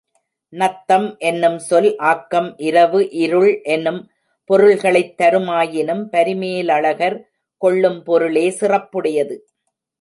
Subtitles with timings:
[0.49, 4.09] நத்தம் எனும் சொல் ஆக்கம், இரவு, இருள் எனும்
[4.45, 7.29] பொருள்களைத் தருமாயினும் பரிமேலழகர்
[7.57, 9.37] கொள்ளும் பொருளே சிறப்புடையது.